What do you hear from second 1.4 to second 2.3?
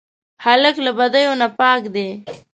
نه پاک دی.